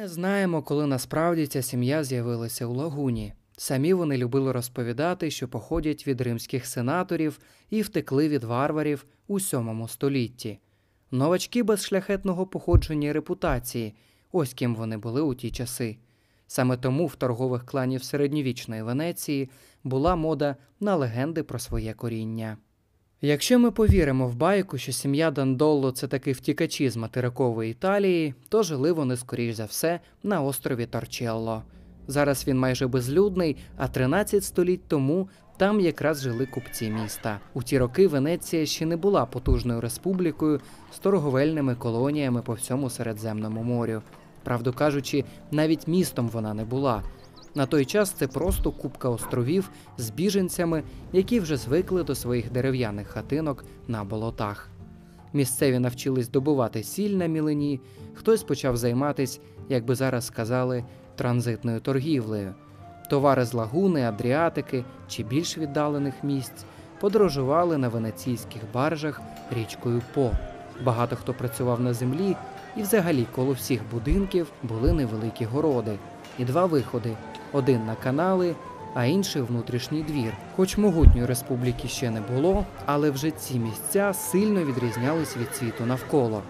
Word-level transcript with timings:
не 0.00 0.08
знаємо, 0.08 0.62
коли 0.62 0.86
насправді 0.86 1.46
ця 1.46 1.62
сім'я 1.62 2.04
з'явилася 2.04 2.66
у 2.66 2.74
лагуні. 2.74 3.32
Самі 3.56 3.92
вони 3.92 4.16
любили 4.16 4.52
розповідати, 4.52 5.30
що 5.30 5.48
походять 5.48 6.06
від 6.06 6.20
римських 6.20 6.66
сенаторів 6.66 7.38
і 7.70 7.82
втекли 7.82 8.28
від 8.28 8.44
варварів 8.44 9.06
у 9.26 9.40
сьомому 9.40 9.88
столітті. 9.88 10.58
Новачки 11.10 11.62
без 11.62 11.84
шляхетного 11.84 12.46
походження 12.46 13.08
і 13.08 13.12
репутації 13.12 13.94
ось 14.32 14.54
ким 14.54 14.74
вони 14.74 14.96
були 14.96 15.20
у 15.20 15.34
ті 15.34 15.50
часи. 15.50 15.96
Саме 16.46 16.76
тому 16.76 17.06
в 17.06 17.16
торгових 17.16 17.66
кланів 17.66 18.04
середньовічної 18.04 18.82
Венеції 18.82 19.50
була 19.84 20.16
мода 20.16 20.56
на 20.80 20.96
легенди 20.96 21.42
про 21.42 21.58
своє 21.58 21.94
коріння. 21.94 22.56
Якщо 23.22 23.58
ми 23.58 23.70
повіримо 23.70 24.28
в 24.28 24.34
байку, 24.34 24.78
що 24.78 24.92
сім'я 24.92 25.30
Дандолло 25.30 25.90
це 25.90 26.08
таки 26.08 26.32
втікачі 26.32 26.90
з 26.90 26.96
материкової 26.96 27.70
Італії, 27.70 28.34
то 28.48 28.62
жили 28.62 28.92
вони, 28.92 29.16
скоріш 29.16 29.54
за 29.54 29.64
все, 29.64 30.00
на 30.22 30.42
острові 30.42 30.86
Торчелло. 30.86 31.62
Зараз 32.08 32.46
він 32.46 32.58
майже 32.58 32.86
безлюдний, 32.86 33.56
а 33.76 33.88
13 33.88 34.44
століть 34.44 34.88
тому 34.88 35.28
там 35.56 35.80
якраз 35.80 36.22
жили 36.22 36.46
купці 36.46 36.90
міста. 36.90 37.40
У 37.54 37.62
ті 37.62 37.78
роки 37.78 38.08
Венеція 38.08 38.66
ще 38.66 38.86
не 38.86 38.96
була 38.96 39.26
потужною 39.26 39.80
республікою 39.80 40.60
з 40.92 40.98
торговельними 40.98 41.74
колоніями 41.74 42.42
по 42.42 42.52
всьому 42.52 42.90
Середземному 42.90 43.62
морю. 43.62 44.02
Правду 44.44 44.72
кажучи, 44.72 45.24
навіть 45.50 45.88
містом 45.88 46.28
вона 46.28 46.54
не 46.54 46.64
була. 46.64 47.02
На 47.54 47.66
той 47.66 47.84
час 47.84 48.10
це 48.10 48.26
просто 48.26 48.70
купка 48.70 49.08
островів 49.08 49.70
з 49.98 50.10
біженцями, 50.10 50.82
які 51.12 51.40
вже 51.40 51.56
звикли 51.56 52.04
до 52.04 52.14
своїх 52.14 52.52
дерев'яних 52.52 53.08
хатинок 53.08 53.64
на 53.88 54.04
болотах. 54.04 54.68
Місцеві 55.32 55.78
навчились 55.78 56.28
добувати 56.28 56.82
сіль 56.82 57.16
на 57.16 57.26
мілині, 57.26 57.80
хтось 58.14 58.42
почав 58.42 58.76
займатися, 58.76 59.40
як 59.68 59.84
би 59.84 59.94
зараз 59.94 60.26
сказали, 60.26 60.84
транзитною 61.16 61.80
торгівлею. 61.80 62.54
Товари 63.10 63.44
з 63.44 63.54
лагуни, 63.54 64.04
Адріатики 64.04 64.84
чи 65.08 65.22
більш 65.22 65.58
віддалених 65.58 66.14
місць 66.22 66.64
подорожували 67.00 67.78
на 67.78 67.88
венеційських 67.88 68.62
баржах 68.74 69.20
річкою 69.56 70.02
По. 70.14 70.30
Багато 70.84 71.16
хто 71.16 71.34
працював 71.34 71.80
на 71.80 71.94
землі, 71.94 72.36
і 72.76 72.82
взагалі 72.82 73.26
коло 73.34 73.52
всіх 73.52 73.80
будинків 73.90 74.46
були 74.62 74.92
невеликі 74.92 75.44
городи 75.44 75.98
і 76.38 76.44
два 76.44 76.66
виходи: 76.66 77.16
один 77.52 77.86
на 77.86 77.94
канали, 77.94 78.54
а 78.94 79.04
інший 79.04 79.42
внутрішній 79.42 80.02
двір. 80.02 80.32
Хоч 80.56 80.78
могутньої 80.78 81.26
республіки 81.26 81.88
ще 81.88 82.10
не 82.10 82.20
було, 82.20 82.64
але 82.86 83.10
вже 83.10 83.30
ці 83.30 83.58
місця 83.58 84.12
сильно 84.12 84.64
відрізнялись 84.64 85.36
від 85.36 85.54
світу 85.54 85.86
навколо. 85.86 86.42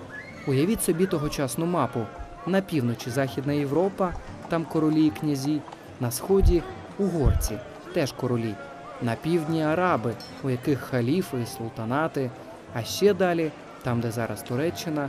Уявіть 0.46 0.82
собі 0.82 1.06
тогочасну 1.06 1.66
мапу: 1.66 2.00
на 2.46 2.60
півночі 2.60 3.10
Західна 3.10 3.52
Європа, 3.52 4.14
там 4.48 4.64
королі 4.64 5.06
і 5.06 5.10
князі, 5.10 5.60
на 6.00 6.10
сході 6.10 6.62
угорці, 6.98 7.58
теж 7.94 8.12
королі, 8.12 8.54
на 9.02 9.14
півдні 9.14 9.62
араби, 9.62 10.14
у 10.44 10.50
яких 10.50 10.80
халіфи 10.80 11.36
і 11.42 11.46
султанати, 11.46 12.30
а 12.74 12.83
ще 12.83 13.14
далі, 13.14 13.50
там, 13.83 14.00
де 14.00 14.10
зараз 14.10 14.42
Туреччина, 14.42 15.08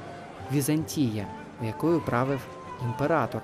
Візантія, 0.54 1.26
у 1.62 1.66
якою 1.66 2.02
правив 2.02 2.40
імператор. 2.86 3.42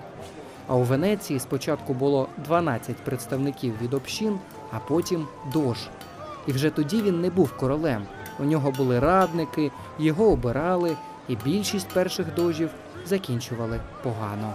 А 0.67 0.75
у 0.75 0.81
Венеції 0.81 1.39
спочатку 1.39 1.93
було 1.93 2.27
12 2.37 2.95
представників 2.95 3.73
від 3.81 3.93
общин, 3.93 4.39
а 4.71 4.79
потім 4.79 5.27
дож. 5.53 5.77
І 6.47 6.51
вже 6.51 6.69
тоді 6.69 7.01
він 7.01 7.21
не 7.21 7.29
був 7.29 7.57
королем. 7.57 8.03
У 8.39 8.43
нього 8.43 8.71
були 8.71 8.99
радники, 8.99 9.71
його 9.99 10.25
обирали, 10.25 10.97
і 11.27 11.35
більшість 11.35 11.89
перших 11.89 12.35
дожів 12.35 12.69
закінчували 13.05 13.79
погано. 14.03 14.53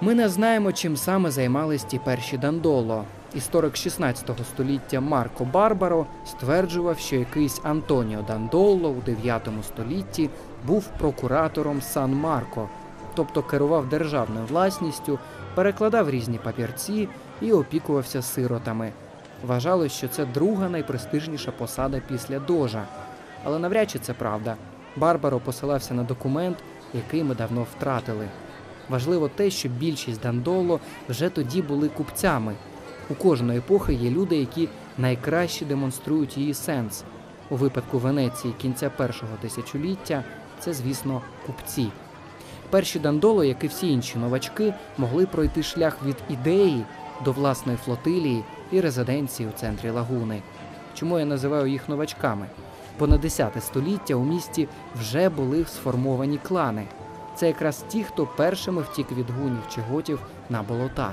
Ми 0.00 0.14
не 0.14 0.28
знаємо, 0.28 0.72
чим 0.72 0.96
саме 0.96 1.30
займались 1.30 1.84
ті 1.84 1.98
перші 1.98 2.38
Дандоло. 2.38 3.04
Історик 3.34 3.76
16 3.76 4.30
століття 4.52 5.00
Марко 5.00 5.44
Барбаро 5.44 6.06
стверджував, 6.26 6.98
що 6.98 7.16
якийсь 7.16 7.60
Антоніо 7.62 8.22
Дандоло 8.22 8.88
у 8.88 9.00
9 9.00 9.48
столітті 9.62 10.30
був 10.66 10.86
прокуратором 10.98 11.82
Сан 11.82 12.14
Марко, 12.14 12.68
тобто 13.20 13.42
керував 13.42 13.88
державною 13.88 14.46
власністю, 14.46 15.18
перекладав 15.54 16.10
різні 16.10 16.38
папірці 16.38 17.08
і 17.40 17.52
опікувався 17.52 18.22
сиротами. 18.22 18.92
Вважалось, 19.46 19.92
що 19.92 20.08
це 20.08 20.24
друга 20.24 20.68
найпрестижніша 20.68 21.50
посада 21.50 22.02
після 22.08 22.38
дожа. 22.38 22.84
Але 23.44 23.58
навряд 23.58 23.90
чи 23.90 23.98
це 23.98 24.12
правда. 24.12 24.56
Барбаро 24.96 25.40
посилався 25.40 25.94
на 25.94 26.02
документ, 26.02 26.56
який 26.94 27.24
ми 27.24 27.34
давно 27.34 27.66
втратили. 27.76 28.28
Важливо 28.88 29.28
те, 29.28 29.50
що 29.50 29.68
більшість 29.68 30.22
Дандоло 30.22 30.80
вже 31.08 31.28
тоді 31.28 31.62
були 31.62 31.88
купцями. 31.88 32.54
У 33.10 33.14
кожної 33.14 33.58
епохи 33.58 33.94
є 33.94 34.10
люди, 34.10 34.36
які 34.36 34.68
найкраще 34.98 35.64
демонструють 35.64 36.38
її 36.38 36.54
сенс. 36.54 37.04
У 37.50 37.56
випадку 37.56 37.98
Венеції 37.98 38.54
кінця 38.58 38.90
першого 38.90 39.32
тисячоліття 39.40 40.24
це, 40.60 40.72
звісно, 40.72 41.22
купці. 41.46 41.88
Перші 42.70 42.98
Дандоло, 42.98 43.44
як 43.44 43.64
і 43.64 43.66
всі 43.66 43.92
інші 43.92 44.18
новачки, 44.18 44.74
могли 44.98 45.26
пройти 45.26 45.62
шлях 45.62 45.96
від 46.06 46.16
ідеї 46.28 46.84
до 47.24 47.32
власної 47.32 47.78
флотилії 47.78 48.44
і 48.72 48.80
резиденції 48.80 49.48
у 49.48 49.52
центрі 49.52 49.90
лагуни. 49.90 50.42
Чому 50.94 51.18
я 51.18 51.24
називаю 51.24 51.66
їх 51.66 51.88
новачками? 51.88 52.46
Бо 52.98 53.06
на 53.06 53.16
10 53.16 53.64
століття 53.64 54.14
у 54.14 54.24
місті 54.24 54.68
вже 55.00 55.28
були 55.28 55.64
сформовані 55.64 56.38
клани. 56.38 56.86
Це 57.34 57.46
якраз 57.46 57.84
ті, 57.88 58.04
хто 58.04 58.26
першими 58.26 58.82
втік 58.82 59.12
від 59.12 59.30
гунів 59.30 59.62
чи 59.74 59.80
готів 59.80 60.20
на 60.50 60.62
болота. 60.62 61.12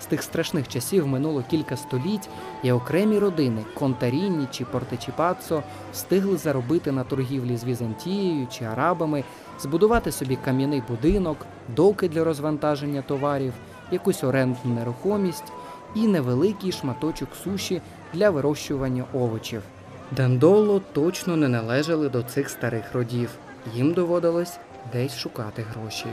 З 0.00 0.06
тих 0.06 0.22
страшних 0.22 0.68
часів 0.68 1.06
минуло 1.06 1.44
кілька 1.50 1.76
століть, 1.76 2.28
і 2.62 2.72
окремі 2.72 3.18
родини 3.18 3.64
Контарінні 3.74 4.46
чи 4.50 4.64
Портечіпацо 4.64 5.62
встигли 5.92 6.36
заробити 6.36 6.92
на 6.92 7.04
торгівлі 7.04 7.56
з 7.56 7.64
Візантією 7.64 8.46
чи 8.50 8.64
арабами, 8.64 9.24
збудувати 9.60 10.12
собі 10.12 10.36
кам'яний 10.36 10.82
будинок, 10.88 11.46
доки 11.76 12.08
для 12.08 12.24
розвантаження 12.24 13.02
товарів, 13.02 13.52
якусь 13.90 14.24
орендну 14.24 14.74
нерухомість 14.74 15.52
і 15.94 16.06
невеликий 16.06 16.72
шматочок 16.72 17.28
суші 17.44 17.82
для 18.14 18.30
вирощування 18.30 19.04
овочів. 19.14 19.62
Дендоло 20.10 20.80
точно 20.92 21.36
не 21.36 21.48
належали 21.48 22.08
до 22.08 22.22
цих 22.22 22.48
старих 22.48 22.92
родів. 22.92 23.30
Їм 23.74 23.92
доводилось 23.92 24.58
десь 24.92 25.16
шукати 25.16 25.64
гроші. 25.74 26.06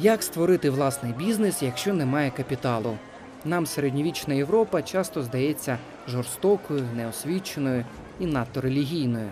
Як 0.00 0.22
створити 0.22 0.70
власний 0.70 1.12
бізнес, 1.12 1.62
якщо 1.62 1.94
немає 1.94 2.30
капіталу? 2.30 2.98
Нам 3.44 3.66
середньовічна 3.66 4.34
Європа 4.34 4.82
часто 4.82 5.22
здається 5.22 5.78
жорстокою, 6.08 6.84
неосвіченою 6.96 7.84
і 8.20 8.26
надто 8.26 8.60
релігійною. 8.60 9.28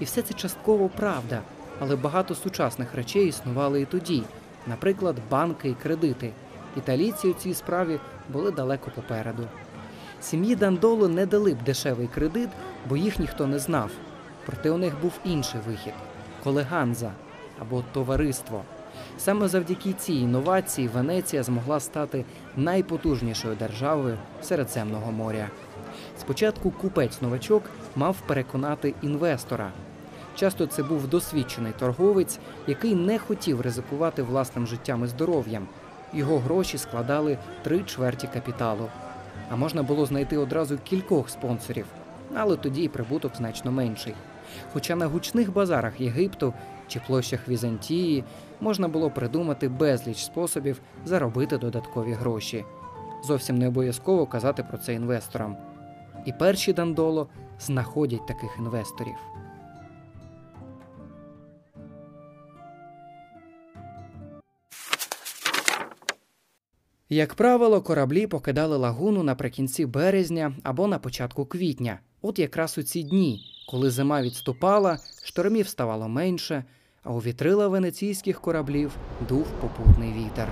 І 0.00 0.04
все 0.04 0.22
це 0.22 0.34
частково 0.34 0.88
правда, 0.88 1.40
але 1.80 1.96
багато 1.96 2.34
сучасних 2.34 2.94
речей 2.94 3.28
існували 3.28 3.80
і 3.80 3.84
тоді, 3.84 4.22
наприклад, 4.66 5.16
банки 5.30 5.68
і 5.68 5.74
кредити. 5.74 6.30
Італійці 6.76 7.28
у 7.28 7.34
цій 7.34 7.54
справі 7.54 8.00
були 8.28 8.50
далеко 8.50 8.90
попереду. 8.94 9.42
Сім'ї 10.20 10.56
Дандоло 10.56 11.08
не 11.08 11.26
дали 11.26 11.54
б 11.54 11.62
дешевий 11.62 12.08
кредит, 12.14 12.48
бо 12.88 12.96
їх 12.96 13.18
ніхто 13.18 13.46
не 13.46 13.58
знав. 13.58 13.90
Проте 14.46 14.70
у 14.70 14.78
них 14.78 15.00
був 15.02 15.12
інший 15.24 15.60
вихід 15.66 15.94
колеганза 16.44 17.12
або 17.60 17.84
товариство. 17.92 18.62
Саме 19.18 19.48
завдяки 19.48 19.92
цій 19.92 20.12
інновації 20.12 20.88
Венеція 20.88 21.42
змогла 21.42 21.80
стати 21.80 22.24
найпотужнішою 22.56 23.56
державою 23.56 24.18
Середземного 24.42 25.12
моря. 25.12 25.48
Спочатку 26.20 26.70
купець-новачок 26.70 27.62
мав 27.96 28.16
переконати 28.26 28.94
інвестора. 29.02 29.72
Часто 30.34 30.66
це 30.66 30.82
був 30.82 31.08
досвідчений 31.08 31.72
торговець, 31.78 32.38
який 32.66 32.94
не 32.94 33.18
хотів 33.18 33.60
ризикувати 33.60 34.22
власним 34.22 34.66
життям 34.66 35.04
і 35.04 35.06
здоров'ям. 35.06 35.66
Його 36.12 36.38
гроші 36.38 36.78
складали 36.78 37.38
три 37.62 37.80
чверті 37.80 38.28
капіталу. 38.34 38.88
А 39.50 39.56
можна 39.56 39.82
було 39.82 40.06
знайти 40.06 40.36
одразу 40.36 40.78
кількох 40.78 41.30
спонсорів, 41.30 41.86
але 42.34 42.56
тоді 42.56 42.82
і 42.82 42.88
прибуток 42.88 43.36
значно 43.36 43.72
менший. 43.72 44.14
Хоча 44.72 44.96
на 44.96 45.06
гучних 45.06 45.52
базарах 45.52 46.00
Єгипту 46.00 46.54
чи 46.88 47.00
площах 47.06 47.48
Візантії 47.48 48.24
можна 48.60 48.88
було 48.88 49.10
придумати 49.10 49.68
безліч 49.68 50.24
способів 50.24 50.80
заробити 51.04 51.58
додаткові 51.58 52.12
гроші. 52.12 52.64
Зовсім 53.24 53.58
не 53.58 53.68
обов'язково 53.68 54.26
казати 54.26 54.62
про 54.62 54.78
це 54.78 54.94
інвесторам. 54.94 55.56
І 56.26 56.32
перші 56.32 56.72
Дандоло 56.72 57.28
знаходять 57.58 58.26
таких 58.26 58.50
інвесторів. 58.58 59.16
Як 67.10 67.34
правило, 67.34 67.82
кораблі 67.82 68.26
покидали 68.26 68.76
лагуну 68.76 69.22
наприкінці 69.22 69.86
березня 69.86 70.52
або 70.62 70.86
на 70.86 70.98
початку 70.98 71.46
квітня. 71.46 72.00
От 72.22 72.38
якраз 72.38 72.78
у 72.78 72.82
ці 72.82 73.02
дні, 73.02 73.40
коли 73.70 73.90
зима 73.90 74.22
відступала, 74.22 74.98
штормів 75.24 75.68
ставало 75.68 76.08
менше, 76.08 76.64
а 77.02 77.10
у 77.10 77.18
вітрила 77.18 77.68
венеційських 77.68 78.40
кораблів 78.40 78.92
дув 79.28 79.46
попутний 79.60 80.12
вітер. 80.12 80.48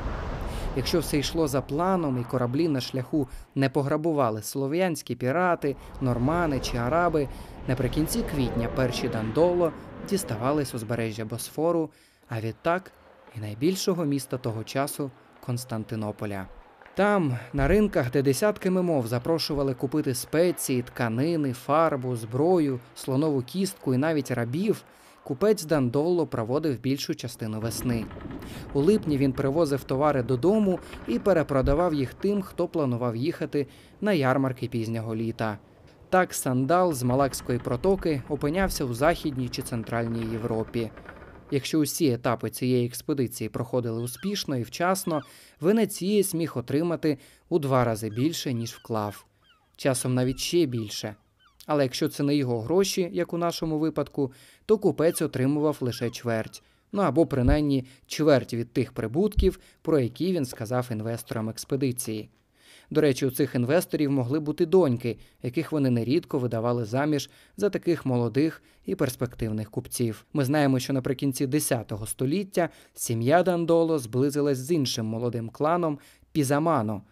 Якщо 0.76 1.00
все 1.00 1.18
йшло 1.18 1.48
за 1.48 1.60
планом 1.60 2.20
і 2.20 2.24
кораблі 2.24 2.68
на 2.68 2.80
шляху 2.80 3.28
не 3.54 3.70
пограбували 3.70 4.42
слов'янські 4.42 5.14
пірати, 5.14 5.76
нормани 6.00 6.60
чи 6.60 6.76
араби, 6.76 7.28
наприкінці 7.68 8.22
квітня 8.22 8.68
перші 8.76 9.08
дандоло 9.08 9.72
діставались 10.08 10.74
узбережжя 10.74 11.24
Босфору, 11.24 11.90
а 12.28 12.40
відтак 12.40 12.92
і 13.36 13.40
найбільшого 13.40 14.04
міста 14.04 14.38
того 14.38 14.64
часу 14.64 15.10
Константинополя. 15.46 16.46
Там, 16.96 17.38
на 17.52 17.68
ринках, 17.68 18.10
де 18.10 18.22
десятками 18.22 18.82
мов 18.82 19.06
запрошували 19.06 19.74
купити 19.74 20.14
спеції, 20.14 20.82
тканини, 20.82 21.52
фарбу, 21.52 22.16
зброю, 22.16 22.80
слонову 22.94 23.42
кістку 23.42 23.94
і 23.94 23.96
навіть 23.96 24.30
рабів, 24.30 24.82
купець 25.24 25.64
Дандоло 25.64 26.26
проводив 26.26 26.80
більшу 26.80 27.14
частину 27.14 27.60
весни. 27.60 28.04
У 28.72 28.80
липні 28.80 29.16
він 29.16 29.32
привозив 29.32 29.84
товари 29.84 30.22
додому 30.22 30.78
і 31.08 31.18
перепродавав 31.18 31.94
їх 31.94 32.14
тим, 32.14 32.42
хто 32.42 32.68
планував 32.68 33.16
їхати 33.16 33.66
на 34.00 34.12
ярмарки 34.12 34.68
пізнього 34.68 35.16
літа. 35.16 35.58
Так 36.10 36.34
сандал 36.34 36.92
з 36.92 37.02
Малакської 37.02 37.58
протоки 37.58 38.22
опинявся 38.28 38.84
у 38.84 38.94
Західній 38.94 39.48
чи 39.48 39.62
Центральній 39.62 40.32
Європі. 40.32 40.90
Якщо 41.50 41.78
усі 41.78 42.12
етапи 42.12 42.50
цієї 42.50 42.86
експедиції 42.86 43.48
проходили 43.48 44.02
успішно 44.02 44.56
і 44.56 44.62
вчасно, 44.62 45.20
венецієць 45.60 46.34
міг 46.34 46.58
отримати 46.58 47.18
у 47.48 47.58
два 47.58 47.84
рази 47.84 48.10
більше, 48.10 48.52
ніж 48.52 48.72
вклав, 48.72 49.26
часом 49.76 50.14
навіть 50.14 50.38
ще 50.38 50.66
більше. 50.66 51.16
Але 51.66 51.82
якщо 51.82 52.08
це 52.08 52.22
не 52.22 52.36
його 52.36 52.60
гроші, 52.60 53.10
як 53.12 53.32
у 53.32 53.38
нашому 53.38 53.78
випадку, 53.78 54.32
то 54.66 54.78
купець 54.78 55.22
отримував 55.22 55.76
лише 55.80 56.10
чверть, 56.10 56.62
ну 56.92 57.02
або 57.02 57.26
принаймні 57.26 57.86
чверть 58.06 58.54
від 58.54 58.72
тих 58.72 58.92
прибутків, 58.92 59.60
про 59.82 59.98
які 59.98 60.32
він 60.32 60.44
сказав 60.44 60.88
інвесторам 60.90 61.48
експедиції. 61.48 62.28
До 62.90 63.00
речі, 63.00 63.26
у 63.26 63.30
цих 63.30 63.54
інвесторів 63.54 64.10
могли 64.10 64.40
бути 64.40 64.66
доньки, 64.66 65.18
яких 65.42 65.72
вони 65.72 65.90
нерідко 65.90 66.38
видавали 66.38 66.84
заміж 66.84 67.30
за 67.56 67.70
таких 67.70 68.06
молодих 68.06 68.62
і 68.84 68.94
перспективних 68.94 69.70
купців. 69.70 70.26
Ми 70.32 70.44
знаємо, 70.44 70.78
що 70.78 70.92
наприкінці 70.92 71.46
X 71.46 72.06
століття 72.06 72.68
сім'я 72.94 73.42
Дандоло 73.42 73.98
зблизилась 73.98 74.58
з 74.58 74.70
іншим 74.70 75.06
молодим 75.06 75.48
кланом 75.48 75.98
Пізамано. 76.32 77.02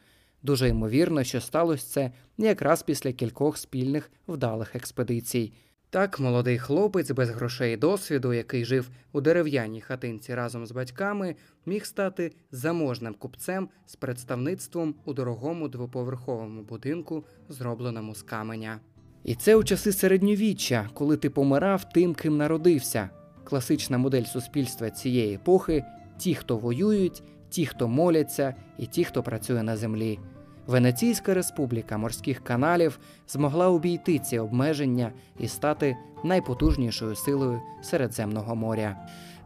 Дуже 0.43 0.69
ймовірно, 0.69 1.25
що 1.25 1.41
сталося 1.41 1.87
це 1.87 2.13
якраз 2.39 2.83
після 2.83 3.13
кількох 3.13 3.59
спільних 3.59 4.11
вдалих 4.29 4.77
експедицій. 4.77 5.53
Так, 5.95 6.21
молодий 6.21 6.59
хлопець 6.59 7.11
без 7.11 7.31
грошей 7.31 7.75
і 7.75 7.77
досвіду, 7.77 8.33
який 8.33 8.65
жив 8.65 8.91
у 9.13 9.21
дерев'яній 9.21 9.81
хатинці 9.81 10.35
разом 10.35 10.67
з 10.67 10.73
батьками, 10.73 11.35
міг 11.67 11.85
стати 11.85 12.33
заможним 12.51 13.15
купцем 13.15 13.69
з 13.87 13.97
представництвом 13.97 14.95
у 15.05 15.13
дорогому 15.13 15.69
двоповерховому 15.69 16.63
будинку, 16.63 17.25
зробленому 17.49 18.15
з 18.15 18.23
каменя. 18.23 18.81
І 19.25 19.35
це 19.35 19.57
у 19.57 19.65
часи 19.65 19.93
середньовіччя, 19.93 20.89
коли 20.95 21.17
ти 21.17 21.31
помирав 21.31 21.93
тим, 21.93 22.15
ким 22.15 22.37
народився. 22.37 23.11
Класична 23.45 23.99
модель 23.99 24.25
суспільства 24.25 24.91
цієї 24.91 25.35
епохи 25.35 25.85
ті, 26.19 26.35
хто 26.35 26.57
воюють, 26.57 27.23
ті, 27.49 27.67
хто 27.67 27.89
моляться, 27.89 28.55
і 28.79 28.87
ті, 28.87 29.05
хто 29.05 29.23
працює 29.23 29.63
на 29.63 29.77
землі. 29.77 30.19
Венеційська 30.67 31.35
республіка 31.35 31.99
морських 31.99 32.45
каналів 32.45 32.99
змогла 33.29 33.69
обійти 33.69 34.19
ці 34.19 34.39
обмеження 34.39 35.13
і 35.39 35.49
стати 35.49 35.97
найпотужнішою 36.25 37.17
силою 37.17 37.61
Середземного 37.83 38.55
моря. 38.55 38.97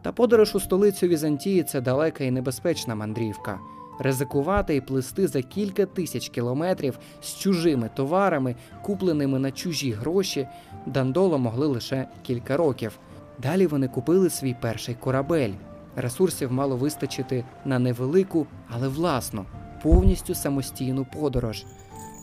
Та 0.01 0.11
подорож 0.11 0.55
у 0.55 0.59
столицю 0.59 1.07
Візантії 1.07 1.63
це 1.63 1.81
далека 1.81 2.23
і 2.23 2.31
небезпечна 2.31 2.95
мандрівка. 2.95 3.59
Ризикувати 3.99 4.75
і 4.75 4.81
плисти 4.81 5.27
за 5.27 5.41
кілька 5.41 5.85
тисяч 5.85 6.29
кілометрів 6.29 6.99
з 7.21 7.35
чужими 7.35 7.89
товарами, 7.95 8.55
купленими 8.81 9.39
на 9.39 9.51
чужі 9.51 9.91
гроші, 9.91 10.47
Дандоло 10.85 11.37
могли 11.37 11.67
лише 11.67 12.07
кілька 12.21 12.57
років. 12.57 12.99
Далі 13.39 13.67
вони 13.67 13.87
купили 13.87 14.29
свій 14.29 14.55
перший 14.61 14.95
корабель. 14.95 15.53
Ресурсів 15.95 16.51
мало 16.51 16.77
вистачити 16.77 17.45
на 17.65 17.79
невелику, 17.79 18.47
але 18.69 18.87
власну 18.87 19.45
повністю 19.83 20.35
самостійну 20.35 21.05
подорож. 21.05 21.65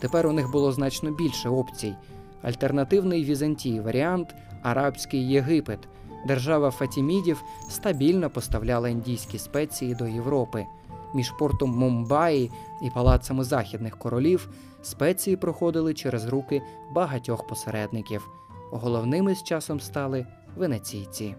Тепер 0.01 0.27
у 0.27 0.33
них 0.33 0.51
було 0.51 0.73
значно 0.73 1.11
більше 1.11 1.49
опцій. 1.49 1.95
Альтернативний 2.43 3.25
Візантії 3.25 3.81
варіант 3.81 4.35
Арабський 4.63 5.29
Єгипет. 5.29 5.79
Держава 6.27 6.71
Фатімідів 6.71 7.43
стабільно 7.71 8.31
поставляла 8.31 8.89
індійські 8.89 9.39
спеції 9.39 9.95
до 9.95 10.07
Європи. 10.07 10.67
Між 11.15 11.31
портом 11.31 11.71
Мумбаї 11.71 12.51
і 12.83 12.91
палацами 12.91 13.45
західних 13.45 13.99
королів 13.99 14.49
спеції 14.83 15.37
проходили 15.37 15.95
через 15.95 16.27
руки 16.27 16.63
багатьох 16.93 17.47
посередників. 17.47 18.29
Головними 18.71 19.35
з 19.35 19.43
часом 19.43 19.81
стали 19.81 20.27
венеційці. 20.57 21.35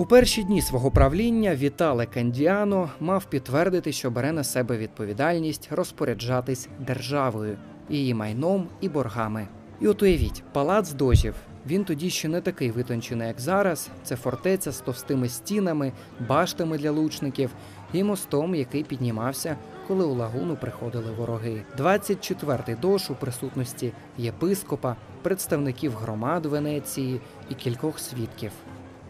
У 0.00 0.06
перші 0.06 0.42
дні 0.42 0.62
свого 0.62 0.90
правління 0.90 1.54
Вітале 1.54 2.06
Кандіано 2.06 2.90
мав 3.00 3.24
підтвердити, 3.24 3.92
що 3.92 4.10
бере 4.10 4.32
на 4.32 4.44
себе 4.44 4.78
відповідальність 4.78 5.68
розпоряджатись 5.70 6.68
державою, 6.78 7.58
її 7.88 8.14
майном 8.14 8.68
і 8.80 8.88
боргами. 8.88 9.48
І 9.80 9.88
от 9.88 10.02
уявіть, 10.02 10.42
палац 10.52 10.92
дожів. 10.92 11.34
Він 11.66 11.84
тоді 11.84 12.10
ще 12.10 12.28
не 12.28 12.40
такий 12.40 12.70
витончений, 12.70 13.28
як 13.28 13.40
зараз. 13.40 13.90
Це 14.02 14.16
фортеця 14.16 14.72
з 14.72 14.80
товстими 14.80 15.28
стінами, 15.28 15.92
баштами 16.28 16.78
для 16.78 16.90
лучників 16.90 17.50
і 17.92 18.04
мостом, 18.04 18.54
який 18.54 18.84
піднімався, 18.84 19.56
коли 19.88 20.04
у 20.04 20.14
лагуну 20.14 20.56
приходили 20.56 21.12
вороги. 21.18 21.62
24-й 21.78 22.74
дош 22.74 23.10
у 23.10 23.14
присутності 23.14 23.92
єпископа, 24.18 24.96
представників 25.22 25.94
громад 25.94 26.46
Венеції 26.46 27.20
і 27.50 27.54
кількох 27.54 27.98
свідків. 27.98 28.52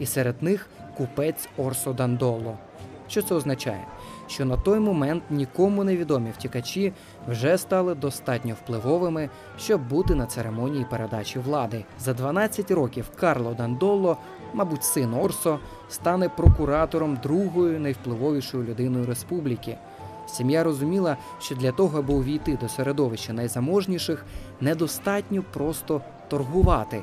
І 0.01 0.07
серед 0.07 0.43
них 0.43 0.67
купець 0.97 1.49
Орсо 1.57 1.93
Дандоло. 1.93 2.59
Що 3.09 3.23
це 3.23 3.35
означає? 3.35 3.85
Що 4.27 4.45
на 4.45 4.57
той 4.57 4.81
момент 4.81 5.23
нікому 5.31 5.85
невідомі 5.85 6.31
втікачі 6.31 6.93
вже 7.29 7.59
стали 7.59 7.95
достатньо 7.95 8.55
впливовими, 8.55 9.31
щоб 9.59 9.89
бути 9.89 10.15
на 10.15 10.27
церемонії 10.27 10.87
передачі 10.91 11.39
влади. 11.39 11.85
За 12.01 12.15
12 12.15 12.71
років 12.71 13.11
Карло 13.21 13.55
Дандоло, 13.55 14.17
мабуть, 14.55 14.85
син 14.85 15.15
Орсо, 15.15 15.59
стане 15.89 16.29
прокуратором 16.29 17.19
другої 17.23 17.79
найвпливовішої 17.79 18.69
людиною 18.69 19.07
республіки. 19.07 19.77
Сім'я 20.27 20.65
розуміла, 20.65 21.17
що 21.41 21.55
для 21.55 21.73
того, 21.73 21.99
аби 21.99 22.15
увійти 22.15 22.59
до 22.61 22.69
середовища 22.69 23.33
найзаможніших, 23.33 24.25
недостатньо 24.61 25.45
просто 25.53 26.01
торгувати. 26.29 27.03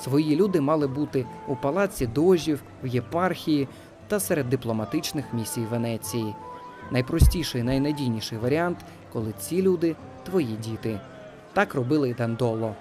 Свої 0.00 0.36
люди 0.36 0.60
мали 0.60 0.86
бути 0.86 1.26
у 1.48 1.56
палаці 1.56 2.06
дожів, 2.06 2.62
в 2.82 2.86
єпархії 2.86 3.68
та 4.08 4.20
серед 4.20 4.48
дипломатичних 4.48 5.24
місій 5.32 5.66
Венеції. 5.70 6.34
Найпростіший 6.90 7.62
найнадійніший 7.62 8.38
варіант, 8.38 8.78
коли 9.12 9.32
ці 9.38 9.62
люди 9.62 9.96
твої 10.24 10.56
діти. 10.56 11.00
Так 11.52 11.74
робили 11.74 12.10
й 12.10 12.14
Дандоло. 12.14 12.74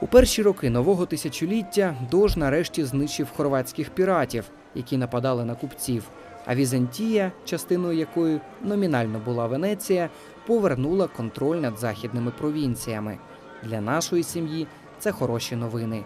У 0.00 0.06
перші 0.06 0.42
роки 0.42 0.70
нового 0.70 1.06
тисячоліття 1.06 1.94
Дож 2.10 2.36
нарешті 2.36 2.84
знищив 2.84 3.28
хорватських 3.36 3.90
піратів, 3.90 4.44
які 4.74 4.96
нападали 4.96 5.44
на 5.44 5.54
купців. 5.54 6.04
А 6.46 6.54
Візантія, 6.54 7.32
частиною 7.44 7.98
якої 7.98 8.40
номінально 8.62 9.18
була 9.24 9.46
Венеція, 9.46 10.10
повернула 10.46 11.08
контроль 11.08 11.56
над 11.56 11.78
західними 11.78 12.32
провінціями. 12.38 13.18
Для 13.64 13.80
нашої 13.80 14.22
сім'ї 14.22 14.66
це 14.98 15.12
хороші 15.12 15.56
новини. 15.56 16.04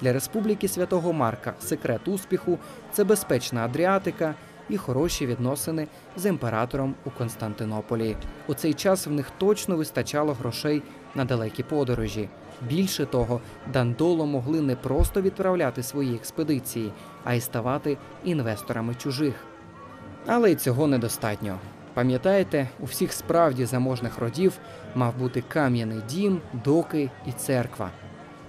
Для 0.00 0.12
Республіки 0.12 0.68
Святого 0.68 1.12
Марка 1.12 1.54
секрет 1.60 2.08
успіху 2.08 2.58
це 2.92 3.04
безпечна 3.04 3.64
Адріатика 3.64 4.34
і 4.68 4.76
хороші 4.76 5.26
відносини 5.26 5.86
з 6.16 6.26
імператором 6.26 6.94
у 7.04 7.10
Константинополі. 7.10 8.16
У 8.46 8.54
цей 8.54 8.74
час 8.74 9.06
в 9.06 9.10
них 9.10 9.30
точно 9.38 9.76
вистачало 9.76 10.32
грошей 10.32 10.82
на 11.14 11.24
далекі 11.24 11.62
подорожі. 11.62 12.28
Більше 12.62 13.06
того, 13.06 13.40
Дандоло 13.72 14.26
могли 14.26 14.60
не 14.60 14.76
просто 14.76 15.22
відправляти 15.22 15.82
свої 15.82 16.14
експедиції, 16.14 16.92
а 17.24 17.34
й 17.34 17.40
ставати 17.40 17.96
інвесторами 18.24 18.94
чужих. 18.94 19.34
Але 20.26 20.52
й 20.52 20.56
цього 20.56 20.86
недостатньо. 20.86 21.58
Пам'ятаєте, 21.94 22.68
у 22.80 22.84
всіх 22.84 23.12
справді 23.12 23.64
заможних 23.64 24.18
родів 24.18 24.52
мав 24.94 25.16
бути 25.16 25.44
кам'яний 25.48 26.00
дім, 26.08 26.40
доки 26.64 27.10
і 27.26 27.32
церква 27.32 27.90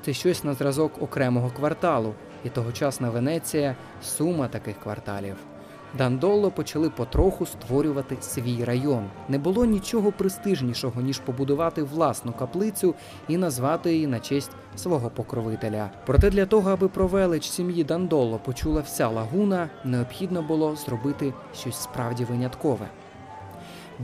це 0.05 0.13
щось 0.13 0.43
на 0.43 0.53
зразок 0.53 1.01
окремого 1.01 1.49
кварталу, 1.49 2.13
і 2.43 2.49
тогочасна 2.49 3.09
Венеція 3.09 3.75
сума 4.01 4.47
таких 4.47 4.79
кварталів. 4.79 5.35
Дандоло 5.97 6.51
почали 6.51 6.89
потроху 6.89 7.45
створювати 7.45 8.17
свій 8.21 8.63
район. 8.63 9.05
Не 9.29 9.37
було 9.37 9.65
нічого 9.65 10.11
престижнішого, 10.11 11.01
ніж 11.01 11.19
побудувати 11.19 11.83
власну 11.83 12.33
каплицю 12.33 12.95
і 13.27 13.37
назвати 13.37 13.93
її 13.93 14.07
на 14.07 14.19
честь 14.19 14.51
свого 14.75 15.09
покровителя. 15.09 15.89
Проте 16.05 16.29
для 16.29 16.45
того, 16.45 16.71
аби 16.71 16.87
про 16.87 17.07
велич 17.07 17.49
сім'ї 17.49 17.83
Дандоло 17.83 18.39
почула 18.45 18.81
вся 18.81 19.07
лагуна, 19.07 19.69
необхідно 19.83 20.41
було 20.41 20.75
зробити 20.75 21.33
щось 21.53 21.75
справді 21.75 22.25
виняткове. 22.25 22.89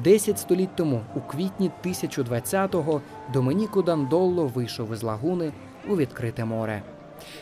Десять 0.04 0.40
століть 0.40 0.76
тому, 0.76 1.02
у 1.16 1.22
квітні 1.22 1.72
1020-го, 1.86 3.02
Доменіко 3.34 3.82
Дандолло 3.82 4.48
вийшов 4.48 4.94
із 4.94 5.04
лагуни 5.04 5.52
у 5.88 5.96
відкрите 5.96 6.46
море. 6.46 6.82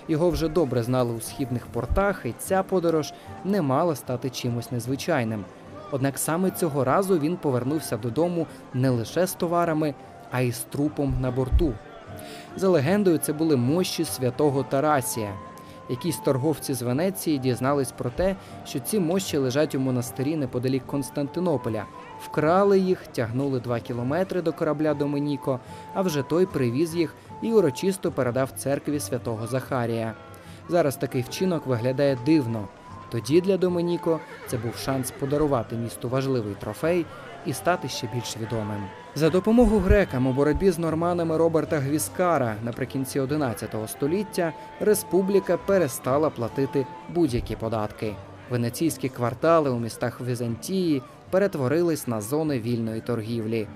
Його 0.08 0.30
вже 0.30 0.48
добре 0.48 0.84
знали 0.84 1.14
у 1.14 1.22
східних 1.22 1.68
портах, 1.68 2.22
і 2.26 2.34
ця 2.40 2.64
подорож 2.64 3.14
не 3.46 3.62
мала 3.62 3.96
стати 3.96 4.30
чимось 4.30 4.72
незвичайним. 4.72 5.46
Однак 5.92 6.18
саме 6.18 6.52
цього 6.52 6.84
разу 6.84 7.20
він 7.20 7.38
повернувся 7.38 7.98
додому 7.98 8.48
не 8.74 8.90
лише 8.90 9.28
з 9.28 9.34
товарами, 9.34 9.94
а 10.32 10.42
й 10.42 10.52
з 10.52 10.60
трупом 10.60 11.16
на 11.22 11.32
борту. 11.32 11.74
За 12.56 12.70
легендою, 12.70 13.18
це 13.18 13.34
були 13.34 13.56
мощі 13.56 14.06
святого 14.06 14.64
Тарасія. 14.64 15.34
Якісь 15.90 16.18
торговці 16.18 16.74
з 16.74 16.82
Венеції 16.82 17.38
дізнались 17.38 17.92
про 17.92 18.10
те, 18.10 18.36
що 18.66 18.80
ці 18.80 19.00
мощі 19.00 19.38
лежать 19.38 19.76
у 19.76 19.80
монастирі 19.80 20.36
неподалік 20.36 20.86
Константинополя. 20.86 21.86
Вкрали 22.26 22.80
їх, 22.80 23.08
тягнули 23.08 23.60
два 23.60 23.80
кілометри 23.80 24.42
до 24.42 24.54
корабля 24.54 24.94
Доменіко, 24.94 25.60
а 25.94 26.02
вже 26.02 26.24
той 26.24 26.46
привіз 26.46 26.96
їх 26.96 27.16
і 27.42 27.54
урочисто 27.54 28.12
передав 28.12 28.52
церкві 28.52 29.00
святого 29.00 29.48
Захарія. 29.48 30.14
Зараз 30.70 30.96
такий 30.96 31.22
вчинок 31.22 31.68
виглядає 31.68 32.18
дивно. 32.26 32.68
Тоді 33.12 33.42
для 33.42 33.58
Доменіко 33.58 34.20
це 34.48 34.58
був 34.58 34.76
шанс 34.76 35.12
подарувати 35.12 35.76
місту 35.76 36.10
важливий 36.10 36.56
трофей 36.60 37.06
і 37.46 37.54
стати 37.54 37.88
ще 37.88 38.10
більш 38.14 38.38
відомим. 38.38 38.84
За 39.16 39.30
допомогу 39.30 39.80
грекам 39.80 40.28
у 40.28 40.34
боротьбі 40.34 40.72
з 40.72 40.80
норманами 40.80 41.38
Роберта 41.38 41.80
Гвіскара 41.80 42.56
наприкінці 42.64 43.20
11 43.20 43.76
століття 43.88 44.54
республіка 44.80 45.58
перестала 45.58 46.30
платити 46.30 46.86
будь-які 47.10 47.56
податки. 47.56 48.16
Венеційські 48.50 49.10
квартали 49.10 49.70
у 49.70 49.80
містах 49.80 50.22
Візантії 50.22 51.02
перетворились 51.34 52.08
на 52.08 52.22
зони 52.22 52.60
вільної 52.60 53.02
торгівлі. 53.02 53.68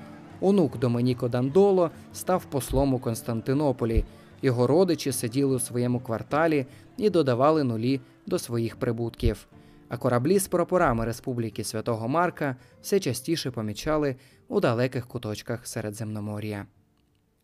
Онук 0.42 0.80
Доменіко 0.80 1.28
Дандоло 1.28 1.92
став 2.14 2.46
послом 2.46 2.94
у 2.94 3.00
Константинополі. 3.00 4.06
Його 4.42 4.68
родичі 4.68 5.12
сиділи 5.12 5.56
у 5.56 5.60
своєму 5.60 6.00
кварталі 6.00 6.66
і 6.98 7.10
додавали 7.10 7.64
нулі 7.64 8.02
до 8.26 8.40
своїх 8.40 8.76
прибутків. 8.76 9.48
А 9.90 9.98
кораблі 9.98 10.40
з 10.40 10.48
прапорами 10.48 11.06
Республіки 11.06 11.64
Святого 11.64 12.08
Марка 12.08 12.56
все 12.82 13.00
частіше 13.00 13.52
помічали 13.52 14.16
у 14.48 14.60
далеких 14.60 15.08
куточках 15.08 15.68
Середземномор'я. 15.68 16.66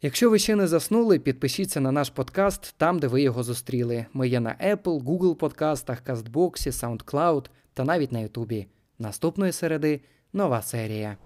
Якщо 0.01 0.29
ви 0.29 0.39
ще 0.39 0.55
не 0.55 0.67
заснули, 0.67 1.19
підпишіться 1.19 1.79
на 1.79 1.91
наш 1.91 2.09
подкаст 2.09 2.75
там, 2.77 2.99
де 2.99 3.07
ви 3.07 3.21
його 3.21 3.43
зустріли. 3.43 4.05
Ми 4.13 4.27
є 4.27 4.39
на 4.39 4.55
Apple, 4.65 5.03
Google 5.03 5.35
подкастах, 5.35 6.01
Кастбоксі, 6.01 6.69
SoundCloud 6.69 7.45
та 7.73 7.83
навіть 7.83 8.11
на 8.11 8.19
Ютубі. 8.19 8.67
Наступної 9.03 9.51
середи 9.51 10.01
нова 10.33 10.61
серія. 10.61 11.17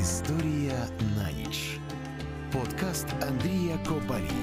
Історія 0.00 0.86
на 1.16 1.32
ніч. 1.32 1.78
Подкаст 2.52 3.06
Андрія 3.28 3.78
Кобалії. 3.88 4.41